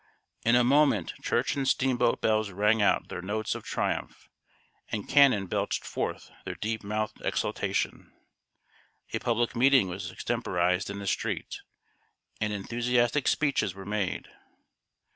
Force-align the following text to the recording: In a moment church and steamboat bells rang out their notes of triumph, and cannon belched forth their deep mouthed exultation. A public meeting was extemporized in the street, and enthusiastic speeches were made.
In 0.43 0.55
a 0.55 0.63
moment 0.63 1.13
church 1.21 1.55
and 1.55 1.67
steamboat 1.67 2.21
bells 2.21 2.49
rang 2.49 2.81
out 2.81 3.09
their 3.09 3.21
notes 3.21 3.53
of 3.53 3.61
triumph, 3.63 4.27
and 4.91 5.07
cannon 5.07 5.45
belched 5.45 5.85
forth 5.85 6.31
their 6.43 6.55
deep 6.55 6.83
mouthed 6.83 7.21
exultation. 7.23 8.11
A 9.13 9.19
public 9.19 9.55
meeting 9.55 9.89
was 9.89 10.09
extemporized 10.11 10.89
in 10.89 10.97
the 10.97 11.05
street, 11.05 11.59
and 12.39 12.51
enthusiastic 12.51 13.27
speeches 13.27 13.75
were 13.75 13.85
made. 13.85 14.27